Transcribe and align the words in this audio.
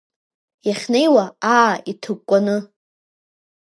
Иахьнеиуа, 0.67 1.25
аа, 1.55 1.73
иҭыкәкәаны. 1.91 2.57